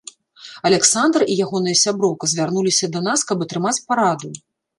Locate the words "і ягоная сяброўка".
1.33-2.31